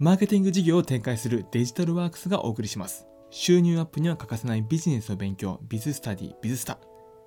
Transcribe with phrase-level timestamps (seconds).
[0.00, 3.08] マーケティング事業を展開するデジタルワークスがお送りします。
[3.30, 6.78] 収入アップには欠かせないビジネスの勉強、ビズスタディ、ビズスタ。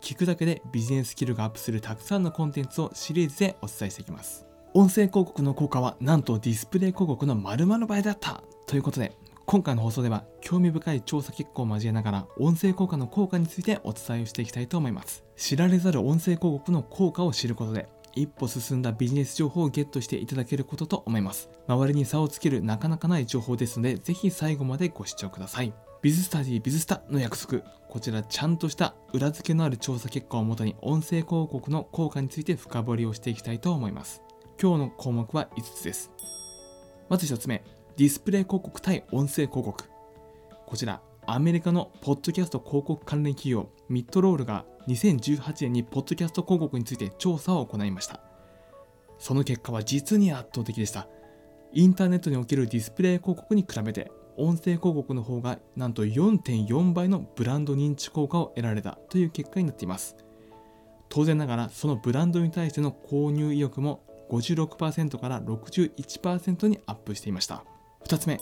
[0.00, 4.46] 聞くだけでビジネススキルがアップするたくさんのコンテンツをシリーズでお伝えしていきます。
[4.74, 15.24] 音声広告の効果はなんとディスプレイ広告の〇〇倍だったということで、今回の放送では興味深い調査結果を交えながら音声効果の効果についてお伝えをしていきたいと思います。
[15.36, 21.50] 知られざる音声広告の効果を知ることで一歩進んだビジネス情報をゲットしていただけることと思います。
[21.66, 25.72] 周りに差をつけるなかなかない情報ですので、ぜひ最後までご視聴ください。
[26.02, 27.62] ビズスタディビズスタの約束。
[27.88, 34.22] こちらちゃんとした裏付けのある調査結果をもとに音声広告の効果について深掘りをしていきたいと思います。
[34.60, 36.10] 今日の項目は5つです。
[37.08, 37.62] まず1つ目、
[37.96, 39.84] ディスプレイ広告対音声広告。
[40.66, 48.20] こちら、アメリカのポッドキャスト広告関連企業ミッドロールが2018年にポッドキャスト広告について調査を行いました。
[49.18, 51.06] その結果は実に圧倒的でした。
[51.72, 60.16] インターネットにおけるディスプレイ広告に比べて音声広告の方がなんと4.4倍のブランド認知効果を得られたという結果になっています。
[61.08, 67.64] 当然ながらそのブランドに対しての購入意欲も56%から61%にアップしていました。
[68.06, 68.40] 2つ目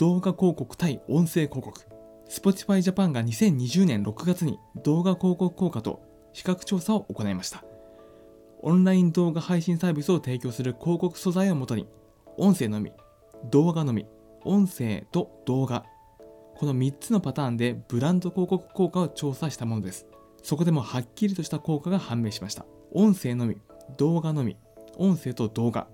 [0.00, 1.95] 動画広告対音声広告。
[2.28, 7.64] Spotify Japan が2020年6月に動画広告効果と比較調査を行いました。
[8.60, 11.88] オンライン動画配信サービスを提供する広告素材をもとに、
[12.36, 12.92] 音声のみ、
[13.50, 14.06] 動画のみ、
[14.44, 15.84] 音声と動画、
[16.56, 20.06] この3つのパターンでブランド広告効果を調査したものです。
[20.42, 22.64] そこでもはっきりとした効果が判明しました。
[22.92, 23.58] 音声のみ、
[23.98, 24.56] 動画のみ、
[24.96, 25.86] 音声と動画。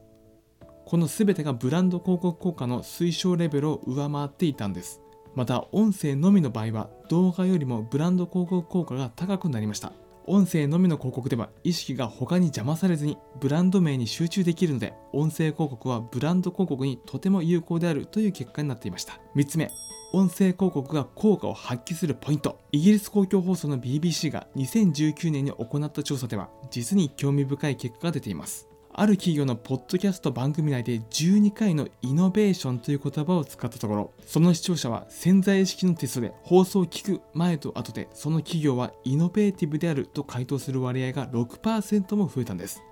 [0.87, 5.02] この全てがブランド広告効果の推奨レベルを上回っていたんです。
[5.35, 9.93] また音声のみの場合は動画よりもブランド広告効果が高くなりました。
[10.27, 19.19] 音声のみの広告では意識が他に邪魔されずにブランド名に集中できるので音声広告はブランド広告にとても有効であるという結果になっていました。
[19.35, 19.71] 3つ目
[20.13, 22.61] 音声広告が効果を発揮するポイント。
[22.71, 28.69] イギリス公共放送の BBC が2019年に行った調査では実に興味深い結果が出ています。
[28.95, 42.83] ある企業のポッドキャスト番組内で12回のイノベーションという言葉を使ったところ、その視聴者は潜在意識のテストで放送を聞く前と後でその企業はイノベーティブであると回答する割合が6%も増えたんです。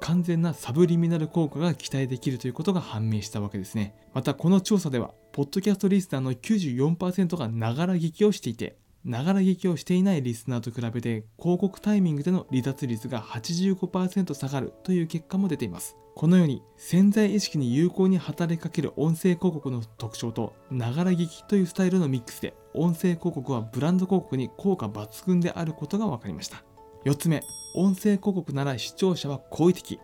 [0.00, 3.96] 完全なサブリミナル効果が期待できるということが判明したわけですね。
[4.14, 8.76] またこの調査では、ポッドキャストリスナーの94%がながら聞きをしていて、
[9.08, 15.96] ながら聞きをしていないリスナーと比べて広告タイミングでの離脱率が85%下がるという結果も出ています。
[16.14, 26.62] このように潜在意識に有効に働きかける音声広告の特徴とながら聞きというスタイルのミックスで音声広告はブランド広告に効果抜群であることが分かりました。
[27.06, 27.40] 4つ目、
[27.76, 30.00] 音声広告なら視聴者は好意的。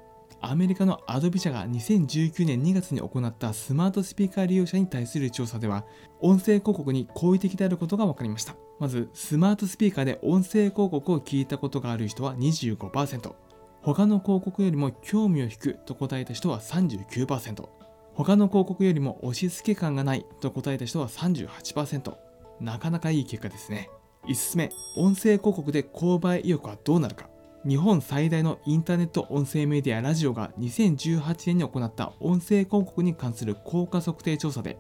[0.50, 5.84] アメリカのアドビ社が2019年2月に行ったスマートスピーカー利用者に対する調査では、
[6.20, 8.54] 音声広告に好意的であることが分かりました。
[8.78, 13.32] まず、スマートスピーカーで音声広告を聞いたことがある人は25%、
[13.82, 17.68] 他の広告よりも興味を引くと答えた人は39%、
[18.14, 22.16] 他の広告よりも押し付け感がないと答えた人は38%。
[22.60, 23.88] なかなかいい結果ですね。
[24.26, 27.28] 5つ目、音声広告で購買意欲はどうなるか。
[27.66, 34.78] 日本最大のインターネット音声メディアラジオが2018年に行った音声広告に関する効果測定調査で、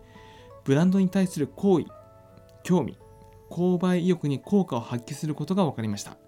[0.64, 1.86] ブランドに対する好意、
[2.62, 2.98] 興味、
[3.50, 6.18] 購買意欲に効果を発揮することが分かりました。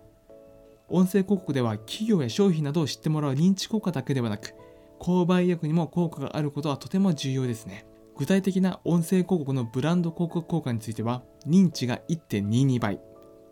[0.89, 4.55] 音声広告では企業や商品などを知ってもらう認知効果だけではなく、
[4.99, 7.85] 購買意欲にも効果があることはとても重要ですね。
[8.17, 12.99] 具体的な音声広告のブランド広告効果については、認知が1.22倍、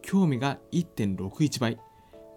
[0.00, 1.78] 興味が1.61倍、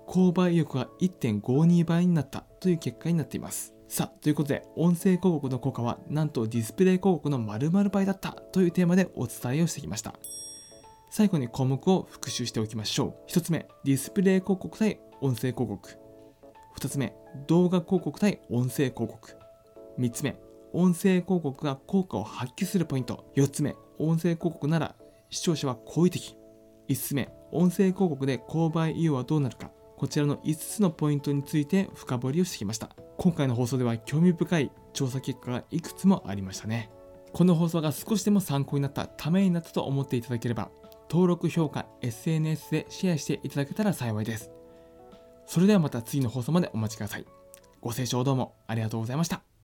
[0.08, 3.74] 購買意欲が1.52倍になったという結果になっています。
[3.90, 10.16] さあ、ということで、音声広告の効果はなんとディスプレイ広告の〇〇倍だったというテーマでお伝えをしてきました。
[11.10, 13.32] 最後に項目を復習しておきましょう。
[13.32, 15.98] 1つ目、ディスプレイ広告対音声広告。
[16.80, 17.14] 2つ目、
[17.48, 19.36] 動画広告対音声広告。
[20.00, 20.38] 3つ目、
[20.74, 23.26] 音声広告が効果を発揮するポイント。
[23.36, 24.96] 4つ目、音声広告なら
[25.30, 26.38] 視聴者は好意的。
[26.90, 29.72] 5つ目、音声広告で購買意欲はどうなるか。
[29.98, 32.96] こちらの5つのポイントについて深掘りをしてきました。
[33.18, 36.92] 今回の放送では興味深い調査結果がいくつもありましたね。
[37.34, 40.70] この放送が少しでも参考になった、ためになったと思っていただければ、
[41.10, 44.52] 登録、評価、SNS でシェアしていただけたら幸いです。
[45.48, 47.26] それではまた次の放送までお待ちください。
[47.82, 49.57] ご清聴どうもありがとうございました。